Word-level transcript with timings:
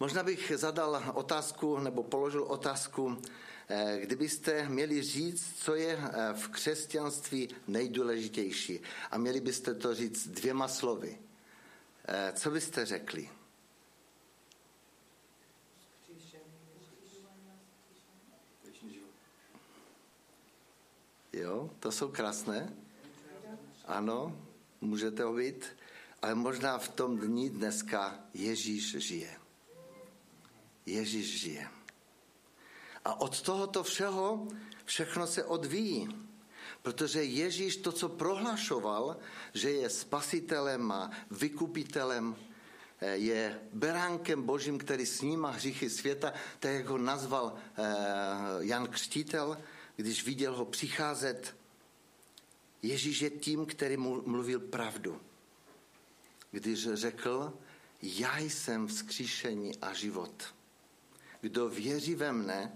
Možná 0.00 0.22
bych 0.22 0.52
zadal 0.56 1.12
otázku 1.14 1.78
nebo 1.78 2.02
položil 2.02 2.42
otázku, 2.42 3.22
eh, 3.68 3.98
kdybyste 4.02 4.68
měli 4.68 5.02
říct, 5.02 5.54
co 5.58 5.74
je 5.74 5.98
eh, 5.98 6.32
v 6.32 6.48
křesťanství 6.48 7.48
nejdůležitější 7.68 8.80
a 9.10 9.18
měli 9.18 9.40
byste 9.40 9.74
to 9.74 9.94
říct 9.94 10.28
dvěma 10.28 10.68
slovy. 10.68 11.18
Eh, 12.08 12.32
co 12.36 12.50
byste 12.50 12.86
řekli? 12.86 13.30
Jo, 21.32 21.70
to 21.80 21.92
jsou 21.92 22.08
krásné. 22.08 22.72
Ano, 23.86 24.46
můžete 24.80 25.22
ho 25.22 25.34
být, 25.34 25.66
ale 26.22 26.34
možná 26.34 26.78
v 26.78 26.88
tom 26.88 27.18
dní 27.18 27.50
dneska 27.50 28.20
Ježíš 28.34 28.96
žije. 28.96 29.37
Ježíš 30.88 31.40
žije. 31.40 31.68
A 33.04 33.20
od 33.20 33.42
tohoto 33.42 33.82
všeho 33.82 34.48
všechno 34.84 35.26
se 35.26 35.44
odvíjí. 35.44 36.08
Protože 36.82 37.24
Ježíš 37.24 37.76
to, 37.76 37.92
co 37.92 38.08
prohlašoval, 38.08 39.16
že 39.54 39.70
je 39.70 39.90
spasitelem 39.90 40.92
a 40.92 41.10
vykupitelem, 41.30 42.36
eh, 43.00 43.16
je 43.16 43.60
beránkem 43.72 44.42
božím, 44.42 44.78
který 44.78 45.06
snímá 45.06 45.50
hříchy 45.50 45.90
světa, 45.90 46.32
tak 46.58 46.72
jak 46.72 46.86
ho 46.86 46.98
nazval 46.98 47.54
eh, 47.56 47.82
Jan 48.58 48.86
Křtítel, 48.86 49.58
když 49.96 50.24
viděl 50.24 50.56
ho 50.56 50.64
přicházet. 50.64 51.56
Ježíš 52.82 53.20
je 53.20 53.30
tím, 53.30 53.66
který 53.66 53.96
mu 53.96 54.22
mluvil 54.26 54.60
pravdu. 54.60 55.20
Když 56.50 56.88
řekl, 56.92 57.52
já 58.02 58.38
jsem 58.38 58.86
vzkříšení 58.86 59.76
a 59.76 59.92
život. 59.92 60.57
Kdo 61.40 61.68
věří 61.68 62.14
ve 62.14 62.32
mne, 62.32 62.72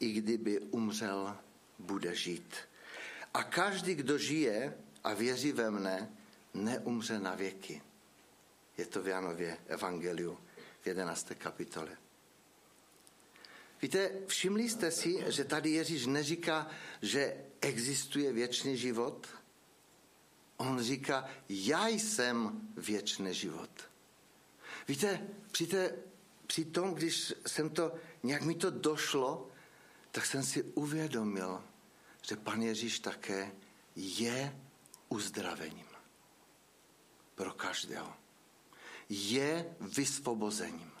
i 0.00 0.12
kdyby 0.12 0.60
umřel, 0.60 1.36
bude 1.78 2.14
žít. 2.14 2.54
A 3.34 3.42
každý, 3.42 3.94
kdo 3.94 4.18
žije 4.18 4.78
a 5.04 5.14
věří 5.14 5.52
ve 5.52 5.70
mne, 5.70 6.10
neumře 6.54 7.18
na 7.18 7.34
věky. 7.34 7.82
Je 8.78 8.86
to 8.86 9.02
v 9.02 9.08
Janově 9.08 9.58
Evangeliu 9.66 10.38
v 10.80 10.86
11. 10.86 11.32
kapitole. 11.38 11.96
Víte, 13.82 14.10
všimli 14.26 14.68
jste 14.68 14.90
si, 14.90 15.24
že 15.26 15.44
tady 15.44 15.70
Ježíš 15.70 16.06
neříká, 16.06 16.70
že 17.02 17.36
existuje 17.60 18.32
věčný 18.32 18.76
život? 18.76 19.26
On 20.56 20.82
říká, 20.82 21.28
já 21.48 21.88
jsem 21.88 22.68
věčný 22.76 23.34
život. 23.34 23.70
Víte, 24.88 25.26
při, 25.50 25.68
při 26.46 26.64
tom, 26.64 26.94
když 26.94 27.32
jsem 27.46 27.70
to, 27.70 27.94
nějak 28.22 28.42
mi 28.42 28.54
to 28.54 28.70
došlo, 28.70 29.50
tak 30.10 30.26
jsem 30.26 30.42
si 30.42 30.62
uvědomil, 30.62 31.64
že 32.22 32.36
pan 32.36 32.62
Ježíš 32.62 32.98
také 32.98 33.52
je 33.96 34.60
uzdravením 35.08 35.86
pro 37.34 37.52
každého. 37.52 38.14
Je 39.08 39.76
vysvobozením 39.80 40.92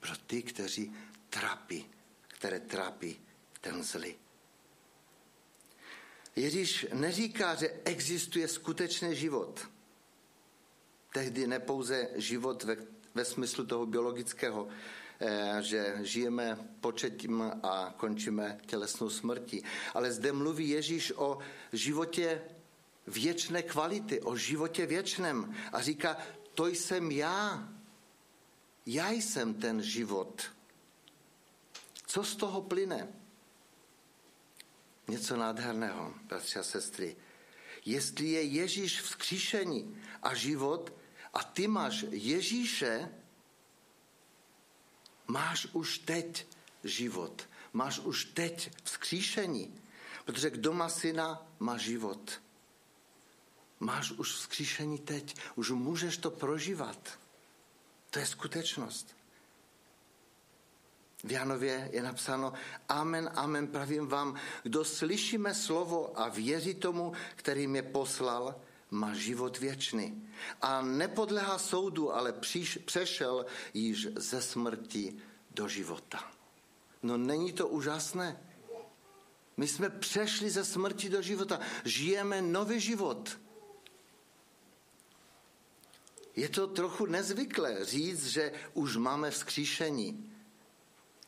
pro 0.00 0.16
ty, 0.16 0.42
kteří 0.42 0.92
trápí, 1.30 1.90
které 2.28 2.60
trápí 2.60 3.20
ten 3.60 3.82
zlý. 3.82 4.14
Ježíš 6.36 6.86
neříká, 6.92 7.54
že 7.54 7.80
existuje 7.84 8.48
skutečný 8.48 9.16
život. 9.16 9.68
Tehdy 11.12 11.46
nepouze 11.46 12.10
život 12.14 12.62
ve, 12.62 12.76
ve 13.14 13.24
smyslu 13.24 13.66
toho 13.66 13.86
biologického, 13.86 14.68
eh, 15.20 15.56
že 15.60 15.98
žijeme 16.02 16.58
početím 16.80 17.42
a 17.62 17.94
končíme 17.96 18.58
tělesnou 18.66 19.10
smrtí. 19.10 19.64
Ale 19.94 20.12
zde 20.12 20.32
mluví 20.32 20.68
Ježíš 20.68 21.12
o 21.16 21.38
životě 21.72 22.42
věčné 23.06 23.62
kvality, 23.62 24.20
o 24.20 24.36
životě 24.36 24.86
věčném. 24.86 25.54
A 25.72 25.82
říká, 25.82 26.16
to 26.54 26.66
jsem 26.66 27.10
já. 27.10 27.68
Já 28.86 29.10
jsem 29.10 29.54
ten 29.54 29.82
život. 29.82 30.42
Co 32.06 32.24
z 32.24 32.36
toho 32.36 32.62
plyne? 32.62 33.08
Něco 35.08 35.36
nádherného, 35.36 36.14
bratři 36.26 36.58
a 36.58 36.62
sestry. 36.62 37.16
Jestli 37.84 38.26
je 38.26 38.42
Ježíš 38.42 39.00
vzkříšení 39.00 39.96
a 40.22 40.34
život 40.34 40.92
a 41.34 41.42
ty 41.42 41.68
máš 41.68 42.04
Ježíše, 42.10 43.08
máš 45.26 45.66
už 45.72 45.98
teď 45.98 46.46
život. 46.84 47.48
Máš 47.72 47.98
už 47.98 48.24
teď 48.24 48.70
vzkříšení. 48.84 49.80
Protože 50.24 50.50
kdo 50.50 50.72
má 50.72 50.88
syna, 50.88 51.46
má 51.58 51.76
život. 51.76 52.40
Máš 53.80 54.10
už 54.10 54.32
vzkříšení 54.32 54.98
teď. 54.98 55.36
Už 55.54 55.70
můžeš 55.70 56.16
to 56.16 56.30
prožívat. 56.30 57.18
To 58.10 58.18
je 58.18 58.26
skutečnost. 58.26 59.16
V 61.24 61.32
Janově 61.32 61.88
je 61.92 62.02
napsáno, 62.02 62.52
amen, 62.88 63.30
amen, 63.34 63.66
pravím 63.66 64.06
vám, 64.06 64.40
kdo 64.62 64.84
slyšíme 64.84 65.54
slovo 65.54 66.20
a 66.20 66.28
věří 66.28 66.74
tomu, 66.74 67.12
který 67.36 67.66
mě 67.66 67.82
poslal, 67.82 68.60
má 68.94 69.14
život 69.14 69.58
věčný. 69.58 70.28
A 70.62 70.82
nepodlehá 70.82 71.58
soudu, 71.58 72.14
ale 72.14 72.32
příš, 72.32 72.78
přešel 72.84 73.46
již 73.74 74.08
ze 74.16 74.42
smrti 74.42 75.16
do 75.50 75.68
života. 75.68 76.32
No 77.02 77.16
není 77.16 77.52
to 77.52 77.68
úžasné? 77.68 78.40
My 79.56 79.68
jsme 79.68 79.90
přešli 79.90 80.50
ze 80.50 80.64
smrti 80.64 81.08
do 81.08 81.22
života. 81.22 81.60
Žijeme 81.84 82.42
nový 82.42 82.80
život. 82.80 83.38
Je 86.36 86.48
to 86.48 86.66
trochu 86.66 87.06
nezvyklé 87.06 87.84
říct, 87.84 88.26
že 88.26 88.52
už 88.74 88.96
máme 88.96 89.30
vzkříšení. 89.30 90.32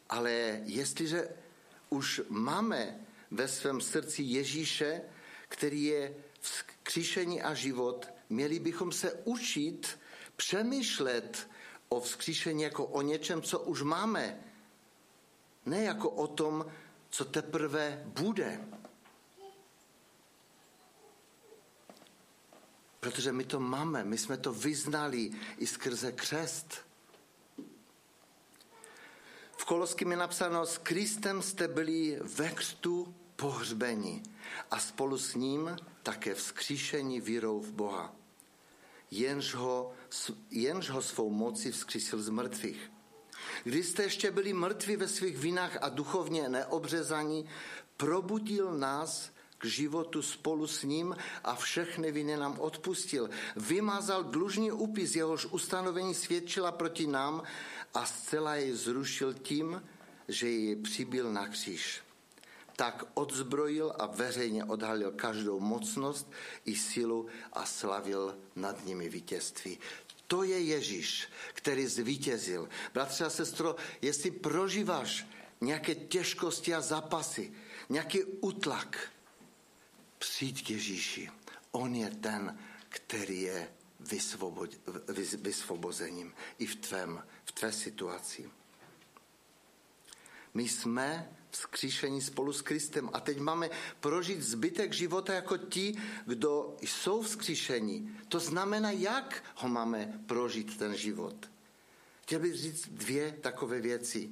Ale 0.08 0.30
jestliže 0.64 1.28
už 1.88 2.20
máme 2.28 3.00
ve 3.30 3.48
svém 3.48 3.80
srdci 3.80 4.22
Ježíše, 4.22 5.02
který 5.48 5.84
je 5.84 6.14
vzkříšení 6.46 7.42
a 7.42 7.54
život, 7.54 8.06
měli 8.28 8.58
bychom 8.58 8.92
se 8.92 9.12
učit 9.12 9.98
přemýšlet 10.36 11.50
o 11.88 12.00
vzkříšení 12.00 12.62
jako 12.62 12.86
o 12.86 13.02
něčem, 13.02 13.42
co 13.42 13.60
už 13.60 13.82
máme. 13.82 14.44
Ne 15.66 15.82
jako 15.82 16.10
o 16.10 16.26
tom, 16.26 16.66
co 17.10 17.24
teprve 17.24 18.02
bude. 18.06 18.68
Protože 23.00 23.32
my 23.32 23.44
to 23.44 23.60
máme, 23.60 24.04
my 24.04 24.18
jsme 24.18 24.36
to 24.36 24.52
vyznali 24.52 25.30
i 25.58 25.66
skrze 25.66 26.12
křest. 26.12 26.86
V 29.56 29.64
Koloským 29.64 30.10
je 30.10 30.16
napsáno, 30.16 30.66
s 30.66 30.78
Kristem 30.78 31.42
jste 31.42 31.68
byli 31.68 32.18
ve 32.22 32.50
křtu 32.50 33.14
pohřbeni 33.36 34.22
a 34.70 34.78
spolu 34.78 35.18
s 35.18 35.34
ním 35.34 35.76
také 36.02 36.34
vzkříšení 36.34 37.20
vírou 37.20 37.60
v 37.60 37.72
Boha. 37.72 38.12
Jenž 39.10 39.54
ho, 39.54 39.92
jenž 40.50 40.90
ho 40.90 41.02
svou 41.02 41.30
moci 41.30 41.72
vzkřísil 41.72 42.22
z 42.22 42.28
mrtvých. 42.28 42.90
Když 43.64 43.86
jste 43.86 44.02
ještě 44.02 44.30
byli 44.30 44.52
mrtví 44.52 44.96
ve 44.96 45.08
svých 45.08 45.38
vinách 45.38 45.78
a 45.80 45.88
duchovně 45.88 46.48
neobřezaní, 46.48 47.48
probudil 47.96 48.78
nás 48.78 49.30
k 49.58 49.64
životu 49.64 50.22
spolu 50.22 50.66
s 50.66 50.82
ním 50.82 51.16
a 51.44 51.54
všechny 51.54 52.12
viny 52.12 52.36
nám 52.36 52.60
odpustil. 52.60 53.30
Vymazal 53.56 54.24
dlužný 54.24 54.72
úpis, 54.72 55.16
jehož 55.16 55.46
ustanovení 55.46 56.14
svědčila 56.14 56.72
proti 56.72 57.06
nám 57.06 57.42
a 57.94 58.06
zcela 58.06 58.54
jej 58.54 58.72
zrušil 58.72 59.34
tím, 59.34 59.82
že 60.28 60.48
ji 60.48 60.76
přibyl 60.76 61.32
na 61.32 61.48
kříž. 61.48 62.05
Tak 62.76 63.04
odzbrojil 63.14 63.94
a 63.98 64.06
veřejně 64.06 64.64
odhalil 64.64 65.12
každou 65.12 65.60
mocnost 65.60 66.30
i 66.64 66.76
sílu 66.76 67.26
a 67.52 67.66
slavil 67.66 68.38
nad 68.56 68.84
nimi 68.86 69.08
vítězství. 69.08 69.78
To 70.26 70.42
je 70.42 70.60
Ježíš, 70.60 71.28
který 71.52 71.86
zvítězil. 71.86 72.68
Bratře 72.94 73.24
a 73.24 73.30
sestro, 73.30 73.76
jestli 74.02 74.30
prožíváš 74.30 75.26
nějaké 75.60 75.94
těžkosti 75.94 76.74
a 76.74 76.80
zápasy, 76.80 77.52
nějaký 77.88 78.24
utlak, 78.24 79.12
přijď 80.18 80.66
k 80.66 80.70
Ježíši. 80.70 81.30
On 81.70 81.94
je 81.94 82.10
ten, 82.10 82.58
který 82.88 83.40
je 83.40 83.68
vysvobozením 85.42 86.34
i 86.58 86.66
v 86.66 86.76
tvém, 86.76 87.24
v 87.44 87.52
tvé 87.52 87.72
situaci. 87.72 88.50
My 90.54 90.68
jsme 90.68 91.35
vzkříšení 91.50 92.20
spolu 92.20 92.52
s 92.52 92.62
Kristem 92.62 93.10
a 93.12 93.20
teď 93.20 93.38
máme 93.38 93.70
prožít 94.00 94.42
zbytek 94.42 94.92
života 94.92 95.34
jako 95.34 95.56
ti, 95.56 95.94
kdo 96.26 96.76
jsou 96.80 97.22
vzkříšení. 97.22 98.16
To 98.28 98.40
znamená, 98.40 98.90
jak 98.90 99.44
ho 99.56 99.68
máme 99.68 100.20
prožít 100.26 100.76
ten 100.76 100.96
život. 100.96 101.50
chtěl 102.22 102.40
bych 102.40 102.54
říct 102.54 102.88
dvě 102.88 103.32
takové 103.40 103.80
věci. 103.80 104.30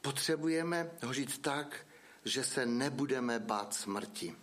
Potřebujeme 0.00 0.90
ho 1.02 1.12
žít 1.12 1.38
tak, 1.38 1.86
že 2.24 2.44
se 2.44 2.66
nebudeme 2.66 3.38
bát 3.38 3.74
smrti. 3.74 4.36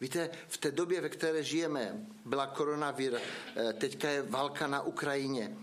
Víte, 0.00 0.30
v 0.48 0.58
té 0.58 0.70
době, 0.70 1.00
ve 1.00 1.08
které 1.08 1.42
žijeme, 1.42 2.06
byla 2.24 2.46
koronavir, 2.46 3.14
eh, 3.20 3.72
teďka 3.72 4.10
je 4.10 4.22
válka 4.22 4.66
na 4.66 4.82
Ukrajině, 4.82 5.56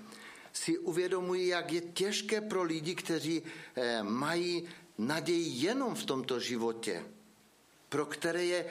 si 0.53 0.77
uvědomují, 0.77 1.47
jak 1.47 1.71
je 1.71 1.81
těžké 1.81 2.41
pro 2.41 2.63
lidi, 2.63 2.95
kteří 2.95 3.41
eh, 3.75 4.03
mají 4.03 4.69
naději 4.97 5.65
jenom 5.65 5.95
v 5.95 6.05
tomto 6.05 6.39
životě, 6.39 7.05
pro 7.89 8.05
které 8.05 8.45
je 8.45 8.65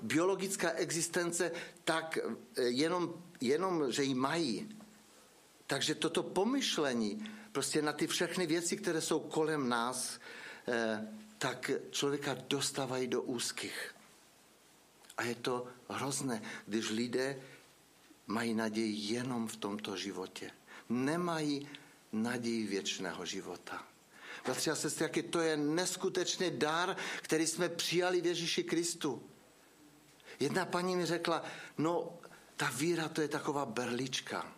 biologická 0.00 0.70
existence 0.70 1.52
tak 1.84 2.18
eh, 2.18 2.62
jenom, 2.62 3.22
jenom 3.40 3.92
že 3.92 4.02
ji 4.02 4.14
mají. 4.14 4.76
Takže 5.66 5.94
toto 5.94 6.22
pomyšlení 6.22 7.30
prostě 7.52 7.82
na 7.82 7.92
ty 7.92 8.06
všechny 8.06 8.46
věci, 8.46 8.76
které 8.76 9.00
jsou 9.00 9.20
kolem 9.20 9.68
nás, 9.68 10.20
tak 11.38 11.70
člověka 11.90 12.36
dostávají 12.48 13.06
do 13.06 13.22
úzkých. 13.22 13.94
A 15.16 15.22
je 15.22 15.34
to 15.34 15.66
hrozné, 15.88 16.42
když 16.66 16.90
lidé 16.90 17.40
mají 18.26 18.54
naději 18.54 19.12
jenom 19.14 19.48
v 19.48 19.56
tomto 19.56 19.96
životě. 19.96 20.50
Nemají 20.88 21.68
naději 22.12 22.66
věčného 22.66 23.26
života. 23.26 23.84
Bratři 24.44 24.70
a 24.70 24.74
sestry, 24.74 25.02
jaký 25.02 25.22
to 25.22 25.40
je 25.40 25.56
neskutečný 25.56 26.50
dar, 26.50 26.96
který 27.22 27.46
jsme 27.46 27.68
přijali 27.68 28.20
v 28.20 28.26
Ježíši 28.26 28.64
Kristu. 28.64 29.22
Jedna 30.40 30.64
paní 30.64 30.96
mi 30.96 31.06
řekla, 31.06 31.44
no 31.78 32.18
ta 32.56 32.70
víra 32.70 33.08
to 33.08 33.20
je 33.20 33.28
taková 33.28 33.66
berlička. 33.66 34.52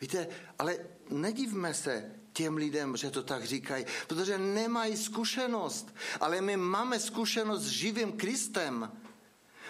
Víte, 0.00 0.28
ale 0.58 0.78
nedivme 1.10 1.74
se 1.74 2.12
těm 2.32 2.56
lidem, 2.56 2.96
že 2.96 3.10
to 3.10 3.22
tak 3.22 3.44
říkají, 3.44 3.86
protože 4.06 4.38
nemají 4.38 4.96
zkušenost. 4.96 5.94
Ale 6.20 6.40
my 6.40 6.56
máme 6.56 7.00
zkušenost 7.00 7.62
s 7.62 7.68
živým 7.68 8.12
Kristem. 8.12 8.92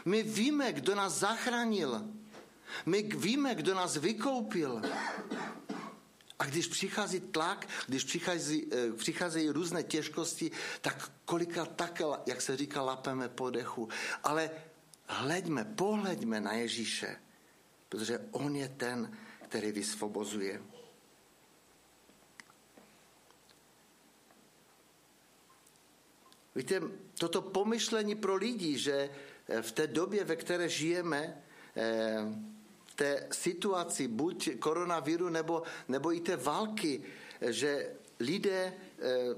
My 0.05 0.23
víme, 0.23 0.73
kdo 0.73 0.95
nás 0.95 1.13
zachránil. 1.13 2.05
My 2.87 3.03
víme, 3.03 3.55
kdo 3.55 3.75
nás 3.75 3.97
vykoupil. 3.97 4.83
A 6.39 6.45
když 6.45 6.67
přichází 6.67 7.21
tlak, 7.21 7.69
když 7.87 8.05
přichází, 8.05 8.67
eh, 8.73 8.93
přicházejí 8.93 9.49
různé 9.49 9.83
těžkosti, 9.83 10.51
tak 10.81 11.13
kolika 11.25 11.65
tak, 11.65 12.03
jak 12.27 12.41
se 12.43 12.57
říká, 12.57 12.83
lapeme 12.83 13.29
po 13.29 13.51
dechu. 13.51 13.89
Ale 14.25 14.51
hleďme, 15.07 15.65
pohleďme 15.65 16.41
na 16.41 16.53
Ježíše, 16.53 17.17
protože 17.89 18.19
on 18.31 18.57
je 18.57 18.69
ten, 18.69 19.17
který 19.49 19.73
vysvobozuje. 19.73 20.63
Víte, 26.55 26.81
toto 27.19 27.43
pomyšlení 27.43 28.15
pro 28.15 28.37
lidi, 28.37 28.79
že 28.79 29.11
eh, 29.49 29.63
v 29.63 29.73
té 29.73 29.87
době, 29.87 30.25
ve 30.25 30.37
které 30.37 30.69
žijeme, 30.69 31.43
eh, 31.77 32.56
té 32.97 33.29
situaci, 33.33 34.09
buď 34.09 34.59
koronaviru 34.59 35.29
nebo, 35.29 35.63
nebo 35.89 36.13
i 36.13 36.21
té 36.21 36.37
války, 36.37 37.03
eh, 37.41 37.53
že 37.53 37.91
lidé 38.21 38.73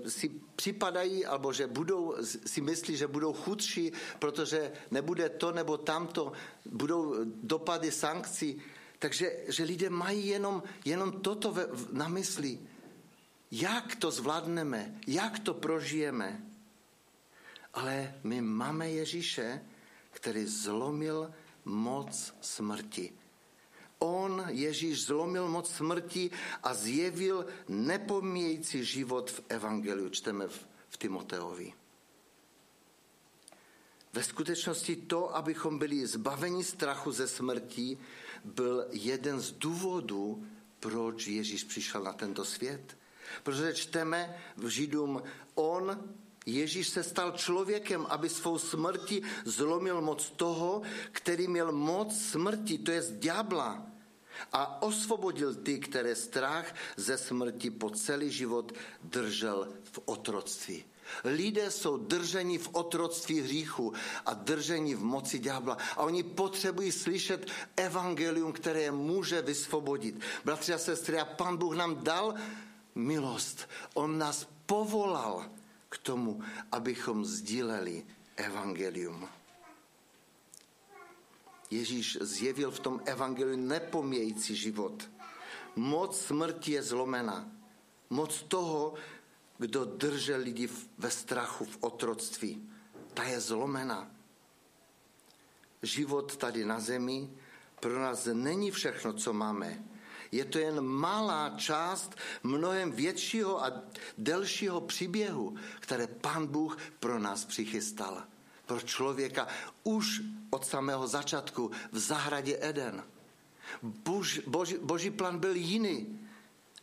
si 0.07 0.31
připadají, 0.57 1.27
alebo 1.27 1.53
že 1.53 1.67
budou, 1.67 2.15
si 2.23 2.61
myslí, 2.61 2.97
že 2.97 3.07
budou 3.07 3.33
chudší, 3.33 3.93
protože 4.19 4.73
nebude 4.91 5.29
to 5.29 5.53
nebo 5.53 5.77
tamto, 5.77 6.33
budou 6.67 7.15
dopady 7.27 7.91
sankcí. 7.91 8.63
Takže 8.99 9.37
že 9.49 9.65
lidé 9.65 9.91
mají 9.91 10.27
jenom, 10.27 10.63
jenom 10.85 11.13
toto 11.13 11.55
na 11.93 12.09
mysli. 12.09 12.59
Jak 13.51 13.97
to 13.97 14.11
zvládneme, 14.11 14.95
jak 15.07 15.39
to 15.39 15.55
prožijeme. 15.55 16.43
Ale 17.75 18.15
my 18.25 18.41
máme 18.41 18.91
Ježíše, 18.91 19.61
který 20.11 20.45
zlomil 20.47 21.31
moc 21.65 22.35
smrti. 22.41 23.13
On, 23.99 24.45
Ježíš, 24.49 25.05
zlomil 25.05 25.49
moc 25.49 25.71
smrti 25.71 26.31
a 26.62 26.75
zjevil 26.75 27.47
nepomíjející 27.69 28.85
život 28.85 29.31
v 29.31 29.41
Evangeliu, 29.49 30.09
čteme 30.09 30.49
v, 30.49 30.67
v 30.89 30.97
Timoteovi. 30.97 31.73
Ve 34.12 34.23
skutečnosti 34.23 34.97
to, 34.97 35.37
abychom 35.37 35.79
byli 35.79 36.06
zbaveni 36.06 36.65
strachu 36.65 37.12
ze 37.12 37.29
smrti, 37.29 37.99
byl 38.45 38.87
jeden 38.91 39.41
z 39.41 39.53
důvodů, 39.53 40.47
proč 40.81 41.27
Ježíš 41.27 41.65
přišel 41.65 42.03
na 42.03 42.12
tento 42.12 42.45
svět. 42.45 42.97
Protože 43.43 43.75
čteme 43.75 44.39
v 44.56 44.69
Židům, 44.69 45.23
on 45.55 46.15
Ježíš 46.47 46.89
se 46.89 47.03
stal 47.03 47.33
člověkem, 47.33 48.06
aby 48.09 48.29
svou 48.29 48.59
smrti 48.59 49.23
zlomil 49.45 50.00
moc 50.00 50.31
toho, 50.31 50.83
který 51.12 51.49
měl 51.49 51.73
moc 51.73 52.21
smrti, 52.21 52.79
to 52.79 52.91
je 52.91 53.03
z 53.03 53.12
ďábla. 53.12 53.87
A 54.52 54.82
osvobodil 54.82 55.55
ty, 55.55 55.79
které 55.79 56.14
strach 56.14 56.75
ze 56.96 57.19
smrti 57.19 57.70
po 57.70 57.90
celý 57.90 58.31
život 58.31 58.73
držel 59.02 59.69
v 59.93 60.00
otroctví. 60.05 60.85
Lidé 61.25 61.70
jsou 61.70 61.96
drženi 61.96 62.58
v 62.58 62.69
otroctví 62.73 63.40
hříchu 63.40 63.93
a 64.26 64.35
drženi 64.35 64.94
v 64.94 65.05
moci 65.05 65.38
ďábla. 65.38 65.79
A 65.96 66.02
oni 66.02 66.23
potřebují 66.23 66.93
slyšet 66.93 67.50
evangelium, 67.76 68.52
které 68.52 68.82
je 68.82 68.90
může 68.90 69.43
vysvobodit. 69.43 70.20
Bratři 70.44 70.75
a 70.75 70.79
sestry, 70.79 71.19
a 71.19 71.25
pan 71.25 71.56
Bůh 71.56 71.76
nám 71.76 72.05
dal 72.05 72.35
milost. 72.94 73.69
On 73.94 74.19
nás 74.19 74.46
povolal 74.67 75.46
k 75.88 75.99
tomu, 75.99 76.40
abychom 76.73 77.25
sdíleli 77.25 78.06
evangelium. 78.37 79.29
Ježíš 81.70 82.19
zjevil 82.20 82.70
v 82.70 82.81
tom 82.81 83.00
evangeliu 83.05 83.56
nepomějící 83.56 84.56
život. 84.56 85.11
Moc 85.76 86.20
smrti 86.20 86.73
je 86.73 86.82
zlomena. 86.82 87.50
Moc 88.11 88.43
toho, 88.49 88.94
kdo 89.59 89.85
držel 89.85 90.41
lidi 90.41 90.69
ve 90.99 91.11
strachu, 91.11 91.65
v 91.65 91.79
otroctví, 91.81 92.70
ta 93.15 93.25
je 93.25 93.41
zlomena. 93.41 94.11
Život 95.82 96.37
tady 96.37 96.65
na 96.65 96.81
zemi 96.81 97.31
pro 97.81 97.99
nás 97.99 98.29
není 98.32 98.71
všechno, 98.71 99.12
co 99.12 99.32
máme. 99.32 99.85
Je 100.32 100.44
to 100.44 100.59
jen 100.59 100.81
malá 100.81 101.55
část 101.56 102.14
mnohem 102.43 102.93
většího 102.93 103.64
a 103.64 103.73
delšího 104.19 104.81
příběhu, 104.81 105.57
které 105.81 106.07
Pán 106.07 106.47
Bůh 106.47 106.78
pro 107.00 107.19
nás 107.19 107.45
přichystal. 107.45 108.25
Pro 108.69 108.81
člověka 108.81 109.49
už 109.83 110.21
od 110.51 110.67
samého 110.67 111.09
začátku 111.09 111.71
v 111.93 111.99
zahradě 111.99 112.59
Eden. 112.61 113.05
Bož, 113.83 114.41
boží, 114.47 114.77
boží 114.83 115.11
plán 115.11 115.39
byl 115.39 115.57
jiný, 115.57 116.29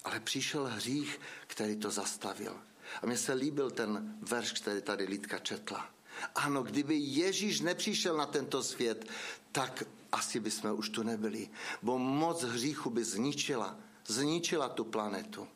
ale 0.04 0.20
přišel 0.20 0.66
hřích, 0.66 1.20
který 1.48 1.76
to 1.76 1.92
zastavil. 1.92 2.58
A 3.02 3.06
mně 3.06 3.18
se 3.18 3.34
líbil 3.34 3.72
ten 3.72 4.18
verš, 4.22 4.52
který 4.52 4.82
tady 4.82 5.06
Lidka 5.06 5.40
četla. 5.40 5.90
Ano, 6.36 6.64
kdyby 6.64 6.96
Ježíš 6.96 7.60
nepřišel 7.62 8.18
na 8.18 8.26
tento 8.26 8.64
svět, 8.64 9.06
tak 9.52 9.84
asi 10.12 10.40
bychom 10.40 10.80
už 10.80 10.90
tu 10.90 11.04
nebyli. 11.04 11.50
Bo 11.82 11.98
moc 11.98 12.44
hříchu 12.44 12.90
by 12.90 13.04
zničila, 13.04 13.78
zničila 14.08 14.70
tu 14.70 14.84
planetu. 14.84 15.48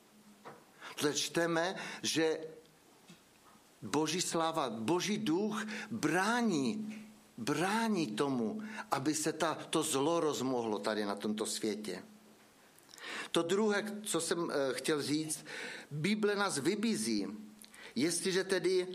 Protože 0.96 1.14
čteme, 1.14 1.76
že 2.04 2.40
Boží 3.82 4.22
sláva, 4.22 4.70
Boží 4.70 5.18
duch 5.18 5.66
brání, 5.92 6.96
brání 7.38 8.08
tomu, 8.08 8.62
aby 8.92 9.16
se 9.16 9.34
ta, 9.34 9.56
to 9.70 9.84
zlo 9.84 10.20
rozmohlo 10.20 10.80
tady 10.80 11.06
na 11.06 11.16
tomto 11.16 11.46
světě. 11.46 12.04
To 13.32 13.42
druhé, 13.42 14.02
co 14.04 14.22
jsem 14.22 14.52
eh, 14.52 14.74
chtěl 14.74 15.02
říct, 15.02 15.46
Bible 15.92 16.36
nás 16.36 16.58
vybízí, 16.58 17.28
jestliže 17.96 18.44
tedy 18.44 18.88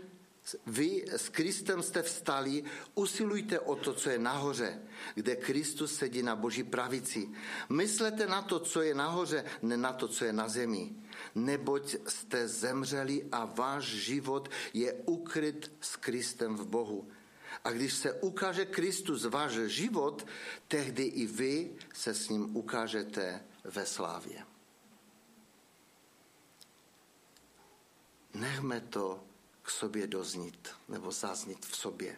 vy 0.65 1.05
s 1.07 1.29
Kristem 1.29 1.83
jste 1.83 2.01
vstali, 2.01 2.63
usilujte 2.95 3.59
o 3.59 3.75
to, 3.75 3.93
co 3.93 4.09
je 4.09 4.19
nahoře, 4.19 4.81
kde 5.15 5.35
Kristus 5.35 5.95
sedí 5.95 6.23
na 6.23 6.35
boží 6.35 6.63
pravici. 6.63 7.29
Myslete 7.69 8.27
na 8.27 8.41
to, 8.41 8.59
co 8.59 8.81
je 8.81 8.95
nahoře, 8.95 9.45
ne 9.61 9.77
na 9.77 9.93
to, 9.93 10.07
co 10.07 10.25
je 10.25 10.33
na 10.33 10.47
zemi. 10.47 10.93
Neboť 11.35 11.95
jste 12.07 12.47
zemřeli 12.47 13.25
a 13.31 13.45
váš 13.45 13.85
život 13.85 14.49
je 14.73 14.93
ukryt 14.93 15.71
s 15.81 15.95
Kristem 15.95 16.55
v 16.55 16.67
Bohu. 16.67 17.09
A 17.63 17.71
když 17.71 17.93
se 17.93 18.13
ukáže 18.13 18.65
Kristus 18.65 19.25
váš 19.25 19.51
život, 19.51 20.27
tehdy 20.67 21.03
i 21.03 21.25
vy 21.25 21.75
se 21.93 22.13
s 22.13 22.29
ním 22.29 22.55
ukážete 22.55 23.41
ve 23.63 23.85
slávě. 23.85 24.45
Nechme 28.33 28.81
to 28.81 29.23
k 29.65 29.69
sobě 29.69 30.07
doznít 30.07 30.69
nebo 30.87 31.11
zaznít 31.11 31.65
v 31.65 31.75
sobě. 31.75 32.17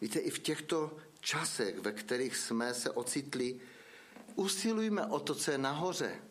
Víte, 0.00 0.18
i 0.18 0.30
v 0.30 0.38
těchto 0.38 0.96
časech, 1.20 1.78
ve 1.78 1.92
kterých 1.92 2.36
jsme 2.36 2.74
se 2.74 2.90
ocitli, 2.90 3.60
usilujme 4.34 5.06
o 5.06 5.20
to, 5.20 5.34
co 5.34 5.50
je 5.50 5.58
nahoře. 5.58 6.22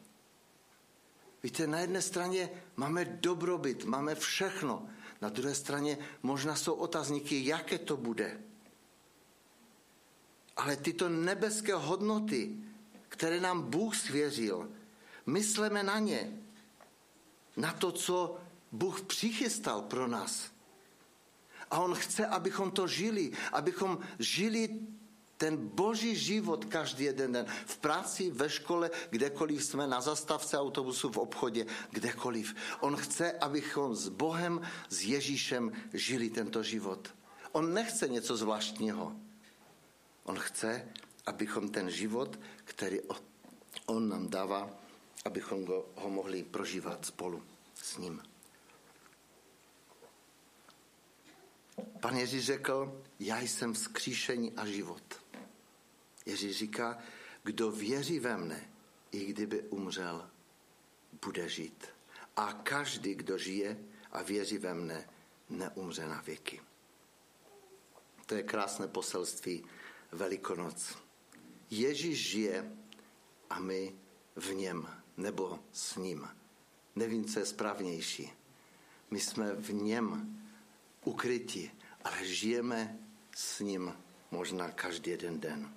Víte, 1.44 1.68
na 1.68 1.80
jedné 1.80 2.01
straně 2.01 2.50
máme 2.75 3.06
dobrobyt, 3.06 3.86
máme 3.86 4.15
všechno. 4.15 4.89
Na 5.22 5.30
druhé 5.30 5.56
straně 5.56 5.98
možná 6.24 6.56
jsou 6.56 6.74
otazníky, 6.74 7.46
jaké 7.46 7.77
to 7.77 7.98
bude. 7.98 8.42
Ale 10.56 10.75
tyto 10.75 11.10
nebeské 11.10 11.74
hodnoty, 11.74 12.56
které 13.10 13.39
nám 13.39 13.62
Bůh 13.62 13.96
svěřil, 13.96 14.72
myslíme 15.25 15.84
na 15.84 16.00
ně. 16.00 16.39
Na 17.58 17.74
to, 17.74 17.92
co 17.92 18.45
Bůh 18.75 19.01
přichystal 19.01 19.82
pro 19.82 20.08
nás. 20.08 20.51
A 21.72 21.79
On 21.79 21.96
chce, 21.96 22.27
abychom 22.27 22.72
to 22.72 22.88
žili, 22.88 23.32
abychom 23.51 24.00
žili 24.20 24.70
ten 25.38 25.58
boží 25.58 26.15
život 26.15 26.65
každý 26.65 27.03
jeden 27.03 27.32
den. 27.32 27.46
V 27.65 27.77
práci, 27.77 28.32
ve 28.32 28.50
škole, 28.50 28.91
kdekoliv 29.10 29.63
jsme, 29.63 29.88
na 29.88 30.01
zastavce 30.01 30.60
autobusu, 30.60 31.10
v 31.10 31.17
obchodě, 31.17 31.65
kdekoliv. 31.89 32.55
On 32.79 32.96
chce, 32.96 33.32
abychom 33.32 33.96
s 33.96 34.10
Bohem, 34.10 34.62
s 34.89 35.03
Ježíšem 35.03 35.72
žili 35.94 36.29
tento 36.29 36.63
život. 36.63 37.10
On 37.51 37.74
nechce 37.74 38.08
něco 38.08 38.38
zvláštního. 38.38 39.15
On 40.24 40.39
chce, 40.39 40.88
abychom 41.25 41.70
ten 41.70 41.89
život, 41.89 42.39
který 42.63 43.00
on 43.86 44.10
nám 44.10 44.29
dává, 44.29 44.70
abychom 45.25 45.65
ho 45.96 46.10
mohli 46.10 46.44
prožívat 46.44 47.05
spolu 47.05 47.44
s 47.75 47.98
ním. 47.98 48.35
Pan 52.06 52.18
Ježíš 52.18 52.46
řekl, 52.46 53.02
já 53.20 53.40
jsem 53.40 53.74
vzkříšení 53.74 54.54
a 54.54 54.66
život. 54.66 55.22
Ježíš 56.26 56.58
říká, 56.58 56.98
kdo 57.44 57.72
věří 57.72 58.20
ve 58.20 58.38
mne, 58.38 58.70
i 59.12 59.26
kdyby 59.26 59.62
umřel, 59.62 60.30
bude 61.26 61.50
žít. 61.50 61.86
A 62.36 62.54
každý, 62.54 63.16
kdo 63.16 63.38
žije 63.38 63.78
a 64.12 64.22
věří 64.22 64.58
ve 64.58 64.74
mne, 64.74 65.10
neumře 65.50 66.08
na 66.08 66.22
věky. 66.22 66.62
To 68.26 68.36
je 68.36 68.44
krásné 68.44 68.88
poselství 68.88 69.66
Velikonoc. 70.12 70.98
Ježíš 71.70 72.30
žije 72.30 72.72
a 73.50 73.60
my 73.60 73.96
v 74.36 74.54
něm, 74.54 74.88
nebo 75.18 75.60
s 75.72 75.96
ním. 75.96 76.28
Nevím, 76.96 77.26
co 77.26 77.40
je 77.40 77.46
správnější. 77.46 78.32
My 79.12 79.20
jsme 79.20 79.54
v 79.54 79.74
něm 79.74 80.40
ukryti, 81.06 81.72
ale 82.06 82.26
žijeme 82.26 82.98
s 83.36 83.60
ním 83.60 83.94
možná 84.32 84.72
každý 84.72 85.12
jeden 85.12 85.40
den. 85.40 85.70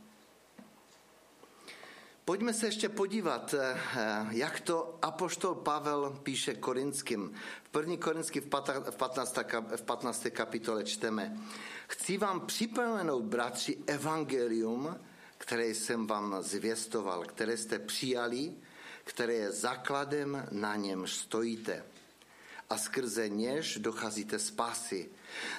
Pojďme 2.25 2.55
se 2.55 2.67
ještě 2.67 2.89
podívat, 2.89 3.55
eh, 3.55 3.77
jak 4.31 4.61
to 4.61 4.99
apoštol 5.03 5.55
Pavel 5.55 6.21
píše 6.23 6.55
korinským. 6.55 7.35
V 7.65 7.69
první 7.69 7.99
korinský 7.99 8.41
v 8.41 8.47
15. 8.97 9.39
v 9.77 9.83
15. 9.83 10.31
kapitole 10.31 10.85
čteme. 10.85 11.37
Chci 11.89 12.19
vám 12.19 12.47
připomenout, 12.47 13.25
bratři, 13.25 13.79
evangelium, 13.87 15.01
které 15.39 15.67
jsem 15.67 16.07
vám 16.07 16.37
zvěstoval, 16.41 17.25
které 17.25 17.57
jste 17.57 17.79
přijali, 17.79 18.55
které 19.05 19.35
je 19.35 19.53
základem, 19.53 20.49
na 20.51 20.77
něm 20.77 21.07
stojíte. 21.07 21.85
A 22.71 22.79
skrze 22.79 23.29
něž 23.29 23.79
docházíte 23.79 24.39
spásy. 24.39 25.11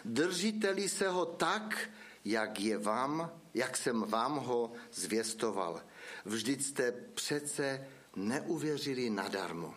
Držíte-li 0.06 0.90
se 0.90 1.10
ho 1.10 1.26
tak, 1.26 1.90
jak 2.26 2.60
je 2.60 2.78
vám, 2.78 3.32
jak 3.54 3.78
jsem 3.78 4.02
vám 4.02 4.36
ho 4.36 4.72
zvěstoval. 4.94 5.84
Vždyť 6.26 6.66
jste 6.66 6.92
přece 6.92 7.88
neuvěřili 8.16 9.10
nadarmo. 9.10 9.76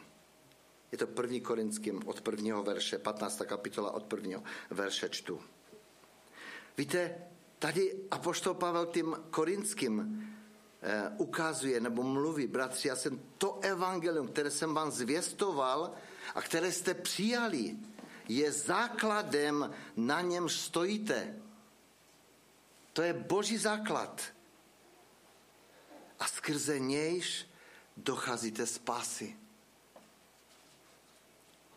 Je 0.92 0.98
to 0.98 1.06
první 1.06 1.40
korinským 1.40 2.02
od 2.06 2.20
prvního 2.20 2.62
verše, 2.62 2.98
15. 2.98 3.42
kapitola 3.46 3.90
od 3.90 4.04
prvního 4.04 4.42
verše 4.70 5.08
čtu. 5.08 5.40
Víte, 6.78 7.14
tady 7.58 7.94
Apoštol 8.10 8.54
Pavel 8.54 8.86
tím 8.86 9.16
korinským 9.30 10.26
eh, 10.82 11.12
ukazuje 11.18 11.80
nebo 11.80 12.02
mluví, 12.02 12.46
bratři, 12.46 12.88
já 12.88 12.96
jsem 12.96 13.20
to 13.38 13.58
evangelium, 13.62 14.28
které 14.28 14.50
jsem 14.50 14.74
vám 14.74 14.90
zvěstoval 14.90 15.94
a 16.34 16.42
které 16.42 16.72
jste 16.72 16.94
přijali, 16.94 17.76
je 18.28 18.52
základem, 18.52 19.74
na 19.96 20.20
něm 20.20 20.48
stojíte. 20.48 21.36
To 22.92 23.02
je 23.02 23.12
boží 23.12 23.58
základ. 23.58 24.22
A 26.18 26.26
skrze 26.26 26.78
nějž 26.78 27.46
docházíte 27.96 28.66
spásy. 28.66 29.36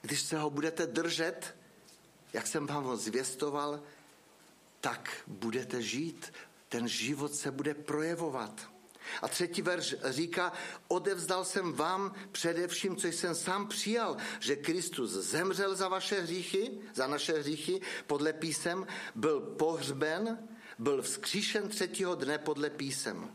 Když 0.02 0.22
se 0.22 0.38
ho 0.38 0.50
budete 0.50 0.88
držet, 0.88 1.56
jak 2.34 2.48
jsem 2.48 2.68
vám 2.68 2.84
ho 2.84 2.98
zvěstoval, 2.98 3.84
tak 4.82 5.24
budete 5.28 5.82
žít. 5.82 6.34
Ten 6.70 6.88
život 6.88 7.36
se 7.36 7.52
bude 7.52 7.74
projevovat. 7.74 8.75
A 9.22 9.28
třetí 9.28 9.62
verš 9.62 9.96
říká, 10.04 10.52
odevzdal 10.88 11.46
jsem 11.46 11.74
vám 11.74 12.14
především, 12.32 12.96
co 12.96 13.08
jsem 13.08 13.36
sám 13.36 13.68
přijal, 13.68 14.18
že 14.40 14.56
Kristus 14.56 15.12
zemřel 15.12 15.76
za 15.76 15.88
vaše 15.88 16.22
hříchy, 16.22 16.80
za 16.94 17.08
naše 17.08 17.34
hříchy 17.40 17.82
podle 18.08 18.34
písem, 18.34 18.88
byl 19.16 19.42
pohřben, 19.42 20.48
byl 20.80 21.02
vzkříšen 21.02 21.70
třetího 21.70 22.16
dne 22.16 22.38
podle 22.38 22.70
písem. 22.70 23.32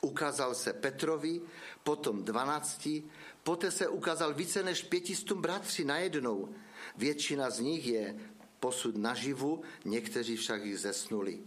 Ukázal 0.00 0.54
se 0.54 0.72
Petrovi, 0.72 1.40
potom 1.82 2.24
dvanácti, 2.24 3.04
poté 3.42 3.70
se 3.70 3.88
ukázal 3.88 4.34
více 4.34 4.62
než 4.62 4.82
pětistům 4.82 5.42
bratři 5.42 5.84
najednou. 5.84 6.54
Většina 6.96 7.50
z 7.50 7.60
nich 7.60 7.86
je 7.86 8.16
posud 8.60 8.96
naživu, 8.96 9.62
někteří 9.84 10.36
však 10.36 10.64
jich 10.64 10.78
zesnuli. 10.78 11.42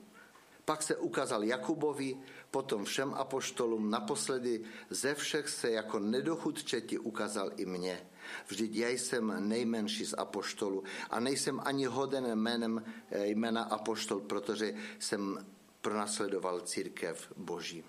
Pak 0.66 0.84
se 0.84 0.96
ukázal 0.96 1.44
Jakubovi, 1.44 2.18
potom 2.52 2.86
všem 2.86 3.14
apoštolům, 3.14 3.90
naposledy 3.90 4.64
ze 4.90 5.16
všech 5.16 5.50
se 5.50 5.72
jako 5.72 6.00
nedochudčeti 6.00 6.98
ukázal 6.98 7.52
i 7.58 7.66
mně. 7.66 8.08
Vždyť 8.48 8.76
já 8.76 8.90
jsem 8.90 9.50
nejmenší 9.50 10.06
z 10.06 10.14
apoštolů 10.18 10.84
a 11.10 11.20
nejsem 11.20 11.62
ani 11.66 11.86
hoden 11.86 12.40
jménem, 12.40 12.84
eh, 13.12 13.28
jména 13.28 13.64
apoštol, 13.64 14.20
protože 14.20 14.74
jsem 15.00 15.46
pronásledoval 15.82 16.62
církev 16.62 17.32
Boží. 17.38 17.84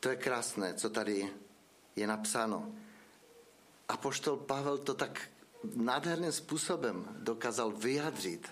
To 0.00 0.08
je 0.08 0.16
krásné, 0.16 0.74
co 0.74 0.90
tady 0.90 1.30
je 1.96 2.06
napsáno. 2.06 2.74
Apoštol 3.88 4.36
Pavel 4.36 4.78
to 4.78 4.94
tak 4.94 5.20
nádherným 5.74 6.32
způsobem 6.32 7.16
dokázal 7.18 7.72
vyjadřit. 7.72 8.48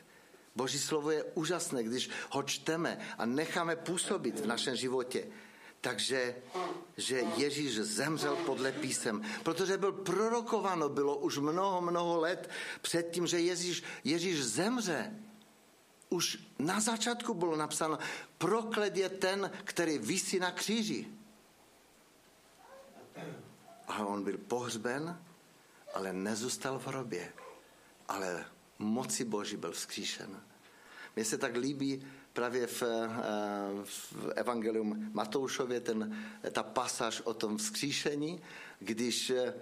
Boží 0.56 0.78
slovo 0.78 1.10
je 1.10 1.24
úžasné, 1.24 1.82
když 1.82 2.10
ho 2.30 2.42
čteme 2.42 2.98
a 3.18 3.26
necháme 3.26 3.76
působit 3.76 4.40
v 4.40 4.46
našem 4.46 4.76
životě. 4.76 5.28
Takže, 5.80 6.36
že 6.96 7.22
Ježíš 7.36 7.74
zemřel 7.74 8.36
podle 8.36 8.72
písem, 8.72 9.22
protože 9.42 9.78
byl 9.78 9.92
prorokováno, 9.92 10.88
bylo 10.88 11.16
už 11.16 11.38
mnoho, 11.38 11.80
mnoho 11.80 12.20
let 12.20 12.50
před 12.80 13.10
tím, 13.10 13.26
že 13.26 13.40
Ježíš, 13.40 13.82
Ježíš 14.04 14.44
zemře. 14.44 15.12
Už 16.08 16.38
na 16.58 16.80
začátku 16.80 17.34
bylo 17.34 17.56
napsáno, 17.56 17.98
proklet 18.38 18.96
je 18.96 19.08
ten, 19.08 19.50
který 19.64 19.98
visí 19.98 20.38
na 20.38 20.50
kříži. 20.50 21.08
A 23.88 24.06
on 24.06 24.24
byl 24.24 24.38
pohřben 24.38 25.18
ale 25.94 26.12
nezůstal 26.12 26.78
v 26.78 26.86
hrobě, 26.86 27.32
ale 28.08 28.44
moci 28.84 29.24
Boží 29.24 29.56
byl 29.56 29.72
vzkříšen. 29.72 30.40
Mně 31.16 31.24
se 31.24 31.38
tak 31.38 31.56
líbí 31.56 32.06
právě 32.32 32.66
v, 32.66 32.82
eh, 32.82 33.08
v 33.84 34.32
Evangelium 34.34 35.10
Matoušově 35.12 35.80
ten, 35.80 36.24
ta 36.52 36.62
pasáž 36.62 37.20
o 37.20 37.34
tom 37.34 37.56
vzkříšení, 37.56 38.40
když 38.78 39.30
eh, 39.30 39.54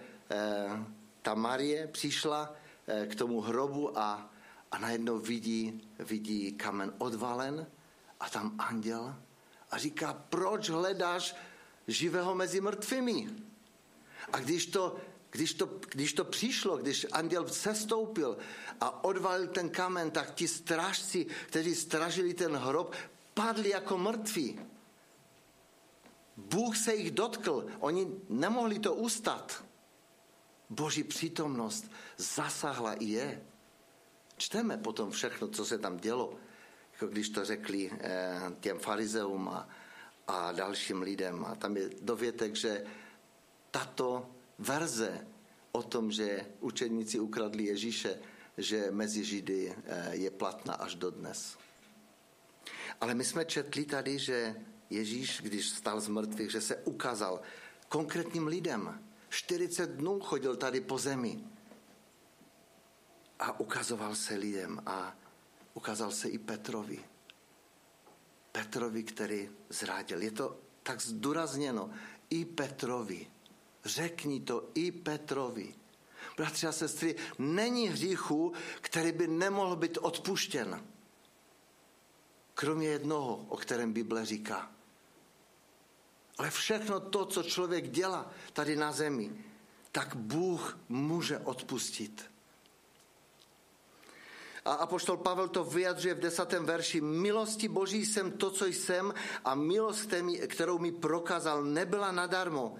ta 1.21 1.33
Marie 1.33 1.87
přišla 1.87 2.55
eh, 2.87 3.07
k 3.07 3.15
tomu 3.15 3.41
hrobu 3.41 3.99
a, 3.99 4.33
a 4.71 4.79
najednou 4.79 5.19
vidí, 5.19 5.81
vidí 5.99 6.51
kamen 6.51 6.93
odvalen 6.97 7.67
a 8.19 8.29
tam 8.29 8.55
anděl 8.57 9.15
a 9.71 9.77
říká, 9.77 10.13
proč 10.29 10.69
hledáš 10.69 11.35
živého 11.87 12.35
mezi 12.35 12.61
mrtvými? 12.61 13.29
A 14.33 14.39
když 14.39 14.65
to 14.65 14.97
když 15.31 15.53
to, 15.53 15.79
když 15.89 16.13
to 16.13 16.25
přišlo, 16.25 16.77
když 16.77 17.07
anděl 17.11 17.47
sestoupil 17.47 18.37
a 18.81 19.03
odvalil 19.03 19.47
ten 19.47 19.69
kamen, 19.69 20.11
tak 20.11 20.35
ti 20.35 20.47
strážci, 20.47 21.25
kteří 21.47 21.75
stražili 21.75 22.33
ten 22.33 22.55
hrob, 22.55 22.95
padli 23.33 23.69
jako 23.69 23.97
mrtví. 23.97 24.59
Bůh 26.37 26.77
se 26.77 26.95
jich 26.95 27.11
dotkl, 27.11 27.65
oni 27.79 28.07
nemohli 28.29 28.79
to 28.79 28.93
ustat. 28.93 29.63
Boží 30.69 31.03
přítomnost 31.03 31.91
zasahla 32.17 32.93
i 32.93 33.05
je. 33.05 33.41
Čteme 34.37 34.77
potom 34.77 35.11
všechno, 35.11 35.47
co 35.47 35.65
se 35.65 35.77
tam 35.77 35.97
dělo, 35.97 36.33
jako 36.91 37.07
když 37.07 37.29
to 37.29 37.45
řekli 37.45 37.91
eh, 37.99 38.41
těm 38.59 38.79
farizeům 38.79 39.49
a, 39.49 39.69
a 40.27 40.51
dalším 40.51 41.01
lidem. 41.01 41.45
A 41.45 41.55
tam 41.55 41.77
je 41.77 41.89
dovětek, 42.01 42.55
že 42.55 42.83
tato 43.71 44.29
verze 44.59 45.27
o 45.71 45.83
tom, 45.83 46.11
že 46.11 46.45
učedníci 46.59 47.19
ukradli 47.19 47.63
Ježíše, 47.63 48.19
že 48.57 48.91
mezi 48.91 49.23
Židy 49.23 49.75
eh, 49.75 50.15
je 50.15 50.31
platná 50.31 50.73
až 50.73 50.95
do 50.95 51.11
dnes. 51.11 51.57
Ale 53.01 53.13
my 53.15 53.23
jsme 53.23 53.45
četli 53.45 53.85
tady, 53.85 54.19
že 54.19 54.55
Ježíš, 54.89 55.41
když 55.41 55.69
stal 55.69 56.01
z 56.01 56.07
mrtvých, 56.07 56.51
že 56.51 56.61
se 56.61 56.75
ukázal 56.75 57.41
konkrétním 57.89 58.47
lidem. 58.47 59.03
40 59.29 59.89
dnů 59.89 60.19
chodil 60.19 60.55
tady 60.55 60.81
po 60.81 60.97
zemi 60.97 61.43
a 63.39 63.59
ukazoval 63.59 64.15
se 64.15 64.35
lidem 64.35 64.81
a 64.85 65.15
ukázal 65.73 66.11
se 66.11 66.29
i 66.29 66.37
Petrovi. 66.37 66.99
Petrovi, 68.51 69.03
který 69.03 69.49
zrádil. 69.69 70.21
Je 70.21 70.31
to 70.31 70.59
tak 70.83 71.01
zdůrazněno. 71.01 71.89
I 72.29 72.45
Petrovi. 72.45 73.27
Řekni 73.85 74.39
to 74.39 74.69
i 74.73 74.91
Petrovi. 74.91 75.75
Bratři 76.37 76.67
a 76.67 76.71
sestry, 76.71 77.15
není 77.39 77.89
hříchu, 77.89 78.53
který 78.81 79.11
by 79.11 79.27
nemohl 79.27 79.75
být 79.75 79.97
odpuštěn. 79.97 80.85
Kromě 82.53 82.87
jednoho, 82.87 83.45
o 83.49 83.57
kterém 83.57 83.93
Bible 83.93 84.25
říká. 84.25 84.71
Ale 86.37 86.49
všechno 86.49 86.99
to, 86.99 87.25
co 87.25 87.43
člověk 87.43 87.89
dělá 87.89 88.31
tady 88.53 88.75
na 88.75 88.91
zemi, 88.91 89.45
tak 89.91 90.15
Bůh 90.15 90.79
může 90.89 91.37
odpustit. 91.37 92.31
A 94.65 94.73
apoštol 94.73 95.17
Pavel 95.17 95.47
to 95.47 95.63
vyjadřuje 95.63 96.13
v 96.13 96.19
desátém 96.19 96.65
verši. 96.65 97.01
Milosti 97.01 97.67
Boží 97.67 98.05
jsem 98.05 98.31
to, 98.31 98.51
co 98.51 98.65
jsem 98.65 99.13
a 99.45 99.55
milost, 99.55 100.13
kterou 100.47 100.79
mi 100.79 100.91
prokázal, 100.91 101.63
nebyla 101.63 102.11
nadarmo. 102.11 102.77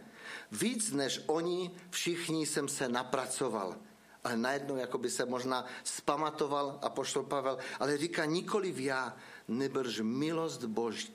Víc 0.51 0.91
než 0.91 1.21
oni, 1.27 1.71
všichni 1.89 2.45
jsem 2.45 2.67
se 2.67 2.89
napracoval. 2.89 3.75
Ale 4.23 4.37
najednou 4.37 4.75
jako 4.75 4.97
by 4.97 5.09
se 5.09 5.25
možná 5.25 5.65
spamatoval 5.83 6.79
apoštol 6.81 7.23
Pavel, 7.23 7.57
ale 7.79 7.97
říká 7.97 8.25
nikoliv 8.25 8.79
já, 8.79 9.17
nebrž 9.47 9.99
milost 10.03 10.63
Boží, 10.63 11.13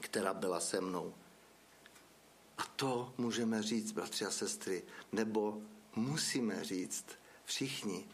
která 0.00 0.34
byla 0.34 0.60
se 0.60 0.80
mnou. 0.80 1.14
A 2.58 2.62
to 2.76 3.14
můžeme 3.18 3.62
říct, 3.62 3.92
bratři 3.92 4.24
a 4.24 4.30
sestry, 4.30 4.82
nebo 5.12 5.62
musíme 5.96 6.64
říct 6.64 7.06
všichni, 7.44 8.06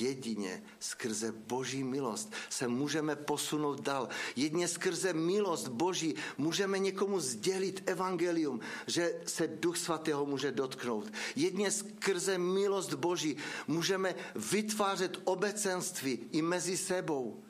Jedině 0.00 0.62
skrze 0.80 1.32
Boží 1.32 1.84
milost 1.84 2.32
se 2.50 2.68
můžeme 2.68 3.16
posunout 3.16 3.80
dál. 3.80 4.08
Jedině 4.36 4.68
skrze 4.68 5.12
milost 5.12 5.68
Boží 5.68 6.14
můžeme 6.38 6.78
někomu 6.78 7.20
sdělit 7.20 7.82
evangelium, 7.86 8.60
že 8.86 9.20
se 9.26 9.46
Duch 9.46 9.78
Svatého 9.78 10.26
může 10.26 10.52
dotknout. 10.52 11.12
Jedině 11.36 11.70
skrze 11.70 12.38
milost 12.38 12.94
Boží 12.94 13.36
můžeme 13.66 14.14
vytvářet 14.34 15.20
obecenství 15.24 16.18
i 16.32 16.42
mezi 16.42 16.76
sebou. 16.76 17.42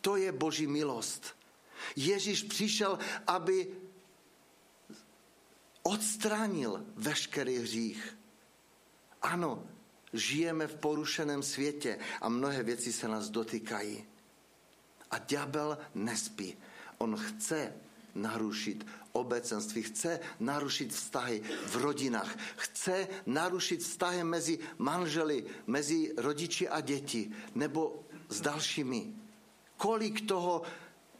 To 0.00 0.16
je 0.16 0.32
Boží 0.32 0.66
milost. 0.66 1.36
Ježíš 1.96 2.42
přišel, 2.42 2.98
aby 3.26 3.68
odstranil 5.82 6.84
veškerý 6.96 7.58
hřích. 7.58 8.18
Ano, 9.22 9.66
žijeme 10.12 10.66
v 10.66 10.74
porušeném 10.74 11.42
světě 11.42 11.98
a 12.20 12.28
mnohé 12.28 12.62
věci 12.62 12.92
se 12.92 13.08
nás 13.08 13.30
dotýkají. 13.30 14.04
A 15.10 15.18
ďábel 15.18 15.78
nespí. 15.94 16.56
On 16.98 17.16
chce 17.16 17.72
narušit 18.14 18.86
obecenství, 19.12 19.82
chce 19.82 20.20
narušit 20.40 20.92
vztahy 20.92 21.42
v 21.66 21.76
rodinách, 21.76 22.36
chce 22.56 23.08
narušit 23.26 23.80
vztahy 23.80 24.24
mezi 24.24 24.58
manželi, 24.78 25.44
mezi 25.66 26.12
rodiči 26.16 26.68
a 26.68 26.80
děti 26.80 27.30
nebo 27.54 28.04
s 28.28 28.40
dalšími. 28.40 29.14
Kolik 29.76 30.28
toho 30.28 30.62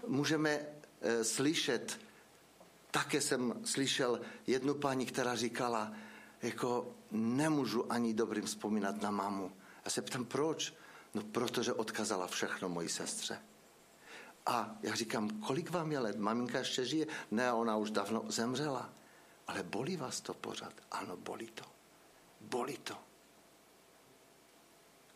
můžeme 0.07 0.51
e, 0.51 1.25
slyšet? 1.25 2.01
Také 2.91 3.21
jsem 3.21 3.55
slyšel 3.65 4.21
jednu 4.47 4.75
paní, 4.75 5.07
která 5.07 5.35
říkala, 5.35 5.93
jako 6.43 6.95
nemůžu 7.11 7.93
ani 7.93 8.15
dobrým 8.15 8.45
vzpomínat 8.45 9.03
na 9.03 9.11
mamu. 9.11 9.53
Já 9.85 9.91
se 9.91 10.03
ptám, 10.03 10.25
proč? 10.25 10.75
No, 11.15 11.23
protože 11.23 11.73
odkazala 11.73 12.27
všechno 12.27 12.69
mojí 12.69 12.89
sestře. 12.89 13.43
A 14.47 14.77
já 14.83 14.95
říkám, 14.95 15.41
kolik 15.41 15.71
vám 15.71 15.93
je 15.93 15.99
let? 15.99 16.19
Maminka 16.19 16.59
ještě 16.59 16.85
žije? 16.85 17.07
Ne, 17.31 17.53
ona 17.53 17.77
už 17.77 17.91
dávno 17.91 18.25
zemřela. 18.29 18.93
Ale 19.47 19.63
bolí 19.63 19.97
vás 19.97 20.21
to 20.21 20.35
pořád? 20.35 20.73
Ano, 20.91 21.17
bolí 21.17 21.47
to. 21.47 21.65
Bolí 22.41 22.79
to. 22.79 22.99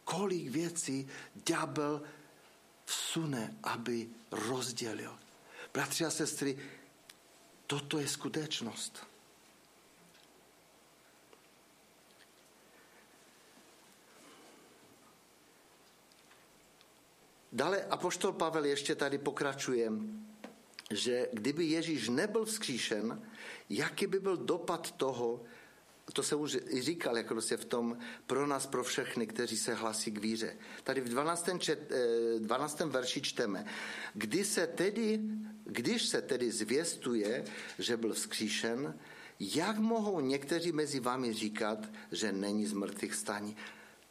Kolik 0.05 0.49
věcí 0.49 1.09
ďábel 1.35 2.03
vsune, 2.85 3.57
aby 3.63 4.11
rozdělil. 4.31 5.19
Bratři 5.75 6.05
a 6.05 6.11
sestry, 6.11 6.59
toto 7.67 7.99
je 7.99 8.09
skutečnost. 8.09 9.07
Dále 17.57 17.85
apoštol 17.85 18.33
Pavel 18.33 18.65
ještě 18.65 18.95
tady 18.95 19.19
pokračuje, 19.19 19.93
že 20.91 21.29
kdyby 21.33 21.65
Ježíš 21.65 22.09
nebyl 22.09 22.45
vzkříšen, 22.45 23.23
jaký 23.71 24.07
by 24.07 24.21
byl 24.21 24.37
dopad 24.37 24.91
toho, 24.91 25.45
to 26.13 26.23
se 26.23 26.35
už 26.37 26.59
i 26.69 26.83
říkal, 26.83 27.17
jako 27.17 27.35
prostě 27.35 27.57
v 27.57 27.65
tom 27.65 27.99
pro 28.27 28.47
nás, 28.47 28.67
pro 28.67 28.85
všechny, 28.85 29.27
kteří 29.27 29.57
se 29.57 29.75
hlasí 29.75 30.11
k 30.11 30.19
víře. 30.19 30.57
Tady 30.85 31.01
v 31.01 31.09
12. 31.09 31.49
Čet, 31.59 31.93
12. 32.39 32.81
Eh, 32.81 32.85
verši 32.85 33.23
čteme, 33.23 33.65
Kdy 34.15 34.45
se 34.45 34.67
tedy, 34.67 35.21
když 35.65 36.07
se 36.07 36.23
tedy 36.23 36.51
zvěstuje, 36.51 37.45
že 37.79 37.97
byl 37.97 38.13
vzkříšen, 38.13 38.99
jak 39.41 39.79
mohou 39.79 40.21
někteří 40.21 40.73
mezi 40.73 41.01
vámi 41.01 41.33
říkat, 41.33 41.89
že 42.13 42.33
není 42.33 42.67
z 42.67 42.73
mrtvých 42.73 43.15
stání? 43.15 43.57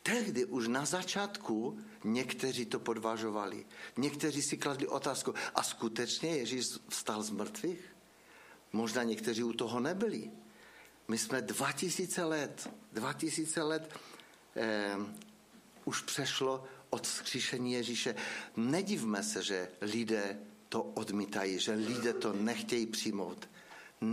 Tehdy 0.05 0.45
už 0.45 0.67
na 0.67 0.85
začátku 0.85 1.79
někteří 2.03 2.65
to 2.65 2.79
podvažovali. 2.79 3.65
Někteří 3.97 4.41
si 4.41 4.57
kladli 4.57 4.87
otázku, 4.87 5.33
a 5.55 5.63
skutečně 5.63 6.29
Ježíš 6.29 6.65
vstal 6.89 7.23
z 7.23 7.29
mrtvých? 7.29 7.95
Možná 8.73 9.03
někteří 9.03 9.43
u 9.43 9.53
toho 9.53 9.79
nebyli. 9.79 10.31
My 11.07 11.17
jsme 11.17 11.41
2000 11.41 12.23
let, 12.23 12.69
2000 12.93 13.63
let 13.63 13.99
eh, 14.55 14.97
už 15.85 16.01
přešlo 16.01 16.63
od 16.89 17.07
vzkříšení 17.07 17.73
Ježíše. 17.73 18.15
Nedivme 18.57 19.23
se, 19.23 19.43
že 19.43 19.69
lidé 19.81 20.39
to 20.69 20.83
odmítají, 20.83 21.59
že 21.59 21.73
lidé 21.73 22.13
to 22.13 22.33
nechtějí 22.33 22.85
přijmout. 22.85 23.49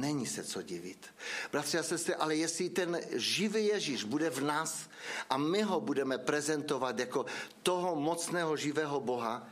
Není 0.00 0.26
se 0.26 0.44
co 0.44 0.62
divit. 0.62 1.06
Bratři 1.52 1.78
a 1.78 1.82
sestry, 1.82 2.14
ale 2.14 2.36
jestli 2.36 2.70
ten 2.70 3.00
živý 3.12 3.66
Ježíš 3.66 4.04
bude 4.04 4.30
v 4.30 4.40
nás 4.40 4.88
a 5.30 5.36
my 5.36 5.62
ho 5.62 5.80
budeme 5.80 6.18
prezentovat 6.18 6.98
jako 6.98 7.26
toho 7.62 7.96
mocného 7.96 8.56
živého 8.56 9.00
Boha, 9.00 9.48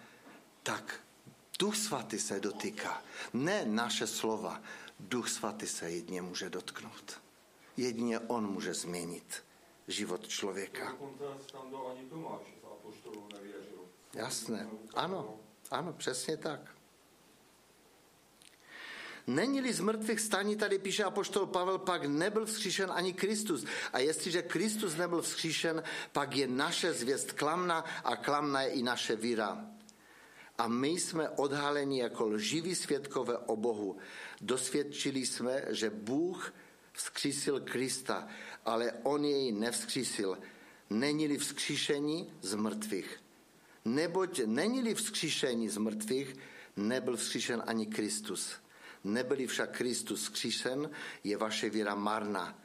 tak 0.62 1.00
Duch 1.59 1.76
Svatý 1.76 2.18
se 2.18 2.40
dotýká. 2.40 3.03
Ne 3.33 3.64
naše 3.64 4.07
slova. 4.07 4.62
Duch 5.00 5.29
Svatý 5.29 5.66
se 5.66 5.90
jedně 5.90 6.22
může 6.22 6.50
dotknout. 6.50 7.20
Jedině 7.76 8.18
on 8.18 8.50
může 8.50 8.74
změnit 8.74 9.44
život 9.88 10.29
člověka. 10.29 10.96
Jasné. 14.14 14.68
Ano, 14.94 15.40
ano, 15.70 15.92
přesně 15.92 16.37
tak. 16.37 16.79
Není-li 19.26 19.72
z 19.72 19.80
mrtvých 19.80 20.20
staní, 20.20 20.56
tady 20.56 20.78
píše 20.78 21.04
apoštol 21.04 21.46
Pavel, 21.46 21.78
pak 21.78 22.04
nebyl 22.04 22.46
vzkříšen 22.46 22.90
ani 22.92 23.12
Kristus. 23.12 23.64
A 23.92 23.98
jestliže 23.98 24.42
Kristus 24.42 24.96
nebyl 24.96 25.22
vzkříšen, 25.22 25.83
pak 26.12 26.37
je 26.37 26.46
naše 26.46 26.92
zvěst 26.92 27.33
klamna 27.33 27.85
a 28.04 28.16
klamna 28.16 28.62
je 28.62 28.70
i 28.70 28.83
naše 28.83 29.16
víra. 29.16 29.66
A 30.59 30.68
my 30.68 30.88
jsme 30.88 31.28
odhaleni 31.28 32.00
jako 32.00 32.26
lživí 32.26 32.74
svědkové 32.74 33.38
o 33.38 33.56
Bohu. 33.56 33.96
Dosvědčili 34.40 35.26
jsme, 35.26 35.64
že 35.68 35.90
Bůh 35.90 36.54
vzkřísil 36.92 37.61
Krista, 37.61 38.28
ale 38.64 38.92
on 39.02 39.24
jej 39.24 39.52
nevzkřísil. 39.52 40.38
Není-li 40.90 41.38
vzkříšení 41.38 42.33
z 42.42 42.54
mrtvých. 42.54 43.20
Neboť 43.85 44.40
není-li 44.46 44.94
vzkříšení 44.94 45.68
z 45.68 45.76
mrtvých, 45.76 46.37
nebyl 46.76 47.16
vzkříšen 47.16 47.62
ani 47.66 47.87
Kristus. 47.87 48.52
Nebyli 49.04 49.46
však 49.46 49.76
Kristus 49.76 50.28
kříšen, 50.28 50.90
je 51.24 51.36
vaše 51.36 51.70
víra 51.70 51.94
marná. 51.94 52.58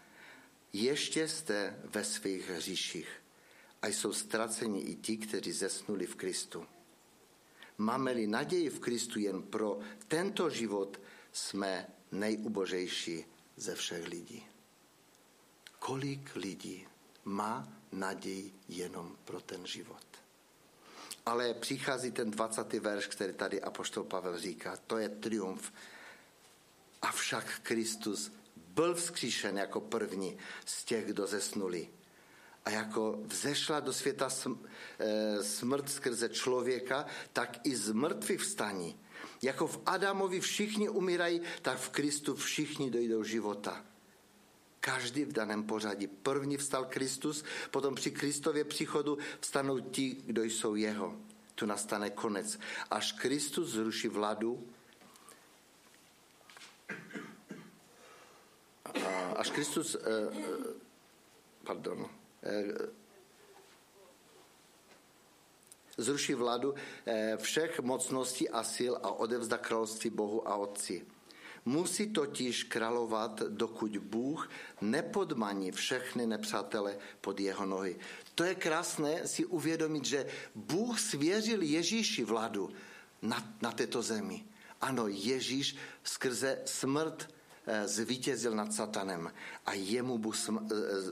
Ještě 0.73 1.27
jste 1.27 1.79
ve 1.83 2.03
svých 2.03 2.49
hříších 2.49 3.07
a 3.81 3.87
jsou 3.87 4.13
ztraceni 4.13 4.81
i 4.81 4.95
ti, 4.95 5.17
kteří 5.17 5.51
zesnuli 5.51 6.05
v 6.05 6.15
Kristu. 6.15 6.65
Máme-li 7.77 8.27
naději 8.27 8.69
v 8.69 8.79
Kristu 8.79 9.19
jen 9.19 9.43
pro 9.43 9.79
tento 10.07 10.49
život, 10.49 10.99
jsme 11.31 11.87
nejubožejší 12.11 13.25
ze 13.55 13.75
všech 13.75 14.07
lidí. 14.07 14.45
Kolik 15.79 16.35
lidí 16.35 16.87
má 17.25 17.67
naději 17.91 18.53
jenom 18.67 19.17
pro 19.25 19.41
ten 19.41 19.65
život? 19.65 20.05
Ale 21.25 21.53
přichází 21.53 22.11
ten 22.11 22.31
20. 22.31 22.73
verš, 22.73 23.07
který 23.07 23.33
tady 23.33 23.61
apoštol 23.61 24.03
Pavel 24.03 24.39
říká, 24.39 24.77
to 24.87 24.97
je 24.97 25.09
triumf. 25.09 25.71
Avšak 27.25 27.59
Kristus 27.63 28.31
byl 28.55 28.95
vzkříšen 28.95 29.57
jako 29.57 29.81
první 29.81 30.37
z 30.65 30.83
těch, 30.83 31.05
kdo 31.05 31.27
zesnuli. 31.27 31.89
A 32.65 32.69
jako 32.69 33.19
vzešla 33.25 33.79
do 33.79 33.93
světa 33.93 34.29
eh, 34.29 35.43
smrt 35.43 35.89
skrze 35.89 36.29
člověka, 36.29 37.05
tak 37.33 37.59
i 37.63 37.75
z 37.75 37.91
mrtvých 37.91 38.39
vstaní. 38.39 38.99
Jako 39.41 39.67
v 39.67 39.81
Adamovi 39.85 40.39
všichni 40.39 40.89
umírají, 40.89 41.41
tak 41.61 41.77
v 41.77 41.89
Kristu 41.89 42.35
všichni 42.35 42.91
dojdou 42.91 43.23
života. 43.23 43.85
Každý 44.79 45.25
v 45.25 45.33
daném 45.33 45.63
pořadí. 45.63 46.07
První 46.07 46.57
vstal 46.57 46.85
Kristus, 46.85 47.43
potom 47.71 47.95
při 47.95 48.11
Kristově 48.11 48.63
příchodu 48.63 49.17
vstanou 49.39 49.79
ti, 49.79 50.21
kdo 50.25 50.43
jsou 50.43 50.75
jeho. 50.75 51.17
Tu 51.55 51.65
nastane 51.65 52.09
konec. 52.09 52.59
Až 52.91 53.11
Kristus 53.11 53.69
zruší 53.69 54.07
vládu, 54.07 54.69
až 59.35 59.51
Kristus, 59.51 59.95
eh, 59.95 59.99
eh, 60.01 60.73
pardon, 61.63 62.09
eh, 62.43 62.63
zruší 65.97 66.33
vládu 66.33 66.75
všech 67.37 67.79
mocností 67.79 68.49
a 68.49 68.63
sil 68.75 68.93
a 69.03 69.11
odevzda 69.11 69.57
království 69.57 70.09
Bohu 70.09 70.47
a 70.47 70.55
Otci. 70.55 71.05
Musí 71.65 72.13
totiž 72.13 72.63
královat, 72.63 73.39
dokud 73.39 73.97
Bůh 73.97 74.49
nepodmaní 74.81 75.71
všechny 75.71 76.27
nepřátele 76.27 76.97
pod 77.21 77.39
jeho 77.39 77.65
nohy. 77.65 77.95
To 78.35 78.43
je 78.43 78.55
krásné 78.55 79.27
si 79.27 79.45
uvědomit, 79.45 80.05
že 80.05 80.27
Bůh 80.55 80.99
svěřil 80.99 81.61
Ježíši 81.61 82.23
vládu 82.23 82.69
na, 83.21 83.55
na 83.61 83.71
této 83.71 84.01
zemi. 84.01 84.45
Ano, 84.85 85.07
Ježíš 85.07 85.75
skrze 86.03 86.61
smrt 86.65 87.29
eh, 87.65 87.87
zvítězil 87.87 88.55
nad 88.55 88.73
satanem 88.73 89.33
a 89.65 89.73
jemu 89.73 90.17
Bůh 90.17 90.35
eh, 90.49 90.63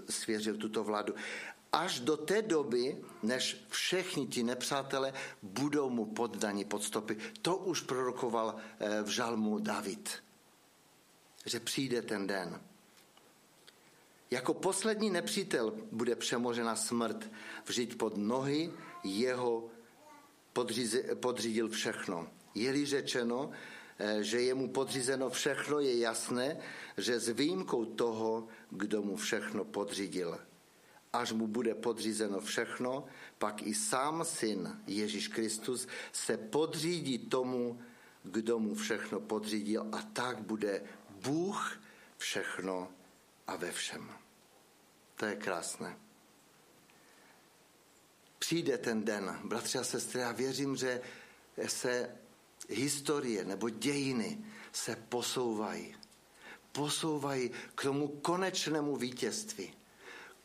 svěřil 0.09 0.57
tuto 0.57 0.83
vládu. 0.83 1.13
Až 1.71 1.99
do 1.99 2.17
té 2.17 2.41
doby, 2.41 3.01
než 3.23 3.65
všichni 3.69 4.27
ti 4.27 4.43
nepřátelé 4.43 5.13
budou 5.41 5.89
mu 5.89 6.05
poddaní 6.05 6.65
pod 6.65 6.83
stopy. 6.83 7.17
To 7.41 7.57
už 7.57 7.81
prorokoval 7.81 8.55
eh, 8.55 9.03
v 9.03 9.07
žalmu 9.07 9.59
David 9.59 10.23
že 11.45 11.59
přijde 11.59 12.01
ten 12.01 12.27
den. 12.27 12.61
Jako 14.31 14.53
poslední 14.53 15.09
nepřítel 15.09 15.73
bude 15.91 16.15
přemožena 16.15 16.75
smrt, 16.75 17.31
vžít 17.65 17.97
pod 17.97 18.17
nohy 18.17 18.71
jeho 19.03 19.69
podřídil 21.19 21.69
všechno. 21.69 22.27
Je-li 22.55 22.85
řečeno, 22.85 23.51
eh, 23.99 24.23
že 24.23 24.41
je 24.41 24.53
mu 24.53 24.67
podřízeno 24.69 25.29
všechno, 25.29 25.79
je 25.79 25.99
jasné, 25.99 26.57
že 26.97 27.19
s 27.19 27.29
výjimkou 27.29 27.85
toho, 27.85 28.47
kdo 28.69 29.01
mu 29.01 29.15
všechno 29.15 29.65
podřídil. 29.65 30.39
Až 31.13 31.31
mu 31.31 31.47
bude 31.47 31.75
podřízeno 31.75 32.41
všechno, 32.41 33.05
pak 33.37 33.61
i 33.61 33.73
sám 33.73 34.25
syn 34.25 34.81
Ježíš 34.87 35.27
Kristus 35.27 35.87
se 36.11 36.37
podřídí 36.37 37.17
tomu, 37.17 37.81
kdo 38.23 38.59
mu 38.59 38.75
všechno 38.75 39.19
podřídil 39.19 39.87
a 39.91 40.01
tak 40.13 40.41
bude 40.41 40.83
Bůh 41.09 41.81
všechno 42.17 42.91
a 43.47 43.55
ve 43.55 43.71
všem. 43.71 44.09
To 45.15 45.25
je 45.25 45.35
krásné. 45.35 45.97
Přijde 48.39 48.77
ten 48.77 49.03
den, 49.05 49.39
bratři 49.43 49.77
a 49.77 49.83
sestry, 49.83 50.19
já 50.19 50.31
věřím, 50.31 50.75
že 50.75 51.01
se 51.67 52.17
historie 52.69 53.45
nebo 53.45 53.69
dějiny 53.69 54.45
se 54.71 54.95
posouvají. 54.95 55.95
Posouvají 56.71 57.51
k 57.75 57.83
tomu 57.83 58.07
konečnému 58.07 58.95
vítězství. 58.95 59.73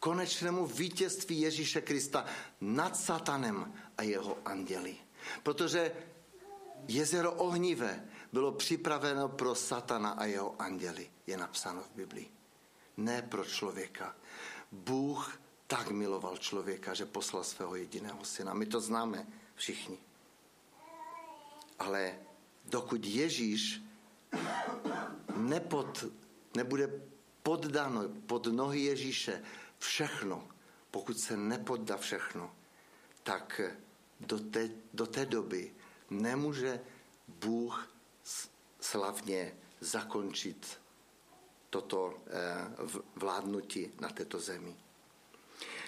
Konečnému 0.01 0.67
vítězství 0.67 1.41
Ježíše 1.41 1.81
Krista 1.81 2.25
nad 2.61 2.97
satanem 2.97 3.75
a 3.99 4.03
jeho 4.03 4.39
anděli. 4.45 4.97
Protože 5.43 5.93
jezero 6.89 7.33
ohnivé 7.33 8.09
bylo 8.33 8.53
připraveno 8.53 9.29
pro 9.29 9.55
satana 9.55 10.11
a 10.11 10.25
jeho 10.25 10.63
anděli, 10.63 11.11
je 11.27 11.37
napsáno 11.37 11.83
v 11.83 11.97
Biblii. 11.97 12.31
Ne 12.97 13.23
pro 13.23 13.45
člověka. 13.45 14.17
Bůh 14.73 15.41
tak 15.67 15.91
miloval 15.91 16.37
člověka, 16.37 16.95
že 16.95 17.07
poslal 17.07 17.45
svého 17.45 17.77
jediného 17.77 18.25
syna. 18.25 18.55
My 18.55 18.67
to 18.67 18.81
známe 18.81 19.27
všichni. 19.55 19.99
Ale 21.79 22.19
dokud 22.65 23.05
Ježíš 23.05 23.83
nepod, 25.37 26.05
nebude 26.57 27.01
poddáno 27.43 28.09
pod 28.27 28.47
nohy 28.47 28.81
Ježíše 28.81 29.43
všechno, 29.79 30.49
pokud 30.91 31.21
se 31.21 31.37
nepoddá 31.37 31.97
všechno, 31.97 32.55
tak 33.23 33.61
do 34.21 34.39
té, 34.39 34.71
do 34.95 35.07
té 35.07 35.27
doby 35.27 35.75
nemůže 36.11 36.81
Bůh 37.29 37.91
slavně 38.81 39.57
zakončit 39.81 40.81
toto 41.71 42.15
eh, 42.27 42.31
vládnutí 43.17 43.93
na 44.01 44.09
této 44.09 44.41
zemi. 44.41 44.77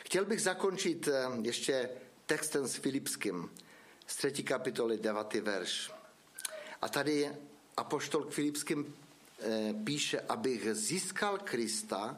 Chtěl 0.05 0.25
bych 0.25 0.43
zakončit 0.43 1.09
eh, 1.09 1.29
ještě 1.43 1.91
textem 2.27 2.67
s 2.69 2.75
Filipským 2.75 3.51
z 4.11 4.17
3. 4.17 4.43
kapitoly 4.43 4.99
9. 4.99 5.35
verš. 5.35 5.93
A 6.83 6.89
tady 6.89 7.31
apoštol 7.77 8.25
k 8.25 8.31
Filipským 8.31 8.83
eh, 8.85 9.75
píše, 9.85 10.21
abych 10.21 10.75
získal 10.75 11.39
Krista 11.39 12.17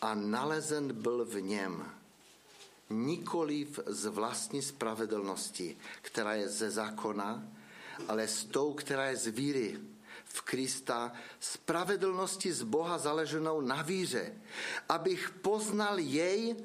a 0.00 0.14
nalezen 0.14 0.92
byl 0.92 1.24
v 1.24 1.40
něm, 1.40 1.92
nikoliv 2.90 3.80
z 3.86 4.06
vlastní 4.06 4.62
spravedlnosti, 4.62 5.76
která 6.02 6.34
je 6.34 6.48
ze 6.48 6.70
zákona, 6.70 7.48
ale 8.08 8.28
s 8.28 8.44
tou, 8.44 8.72
která 8.72 9.06
je 9.06 9.16
z 9.16 9.26
víry 9.26 9.80
v 10.24 10.40
Krista, 10.42 11.12
spravedlnosti 11.40 12.52
z 12.52 12.62
Boha 12.62 12.98
zaleženou 12.98 13.60
na 13.60 13.82
víře, 13.82 14.32
abych 14.88 15.30
poznal 15.30 15.98
jej 15.98 16.56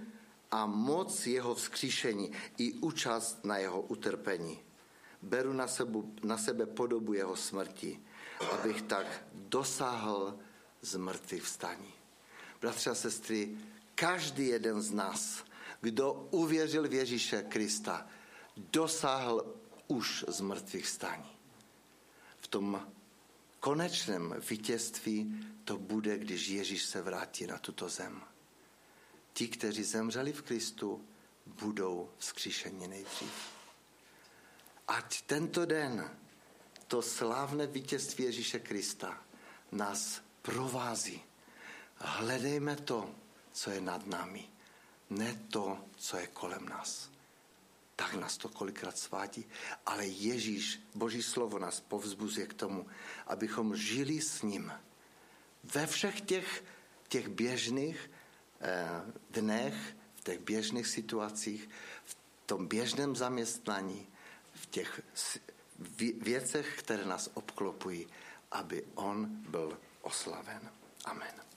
a 0.52 0.66
moc 0.66 1.28
jeho 1.28 1.56
vzkříšení 1.56 2.32
i 2.58 2.74
účast 2.74 3.46
na 3.46 3.58
jeho 3.58 3.82
utrpení. 3.82 4.60
Beru 5.22 5.54
na, 5.54 5.68
sebu, 5.68 6.16
na 6.24 6.38
sebe 6.38 6.66
podobu 6.66 7.14
jeho 7.14 7.36
smrti, 7.36 8.00
abych 8.52 8.82
tak 8.82 9.26
dosáhl 9.34 10.40
z 10.82 10.96
mrtvých 10.96 11.44
vstaní. 11.44 11.94
Bratři 12.62 12.90
a 12.90 12.96
sestry, 12.96 13.58
každý 13.96 14.48
jeden 14.48 14.82
z 14.82 14.92
nás, 14.92 15.44
kdo 15.82 16.28
uvěřil 16.32 16.88
v 16.88 16.94
Ježíše 16.94 17.42
Krista, 17.42 18.08
dosáhl 18.58 19.56
už 19.88 20.26
z 20.28 20.42
mrtvých 20.42 20.88
stání. 20.88 21.30
V 22.40 22.48
tom 22.48 22.88
konečném 23.60 24.36
vítězství 24.50 25.46
to 25.64 25.78
bude, 25.78 26.18
když 26.18 26.48
Ježíš 26.48 26.84
se 26.84 27.02
vrátí 27.02 27.48
na 27.48 27.58
tuto 27.58 27.90
zem. 27.90 28.22
Ti, 29.40 29.48
kteří 29.48 29.84
zemřeli 29.84 30.34
v 30.34 30.42
Kristu, 30.42 31.06
budou 31.46 32.10
vzkříšeni 32.18 32.88
nejdřív. 32.88 33.32
Ať 34.88 35.22
tento 35.22 35.66
den 35.66 36.12
to 36.88 37.02
slávné 37.02 37.68
vítězství 37.68 38.24
Ježíše 38.24 38.60
Krista 38.60 39.24
nás 39.72 40.22
provází. 40.42 41.24
Hledejme 41.96 42.76
to, 42.76 43.16
co 43.52 43.72
je 43.72 43.82
nad 43.82 44.08
námi, 44.08 44.50
ne 45.10 45.42
to, 45.50 45.86
co 45.96 46.18
je 46.18 46.28
kolem 46.28 46.70
nás 46.70 47.10
tak 47.96 48.14
nás 48.14 48.38
to 48.38 48.50
kolikrát 48.50 48.98
svádí. 48.98 49.46
Ale 49.86 50.06
Ježíš, 50.06 50.80
Boží 50.96 51.24
slovo 51.24 51.60
nás 51.60 51.80
povzbuzuje 51.80 52.48
k 52.48 52.54
tomu, 52.54 52.88
abychom 53.28 53.76
žili 53.76 54.22
s 54.22 54.42
ním. 54.42 54.72
Ve 55.64 55.88
všech 55.88 56.22
těch, 56.22 56.64
těch 57.08 57.28
běžných 57.28 58.10
dnech, 59.30 59.76
v 60.16 60.22
těch 60.22 60.40
běžných 60.40 60.88
situacích, 60.88 61.70
v 62.06 62.18
tom 62.46 62.68
běžném 62.68 63.16
zaměstnání, 63.16 64.08
v 64.54 64.66
těch 64.66 65.02
věcech, 66.22 66.80
které 66.80 67.06
nás 67.06 67.30
obklopují, 67.34 68.08
aby 68.52 68.86
on 68.96 69.26
byl 69.30 69.78
oslaven. 70.02 70.72
Amen. 71.06 71.49